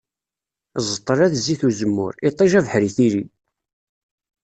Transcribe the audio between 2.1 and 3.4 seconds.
iṭij abeḥri tili.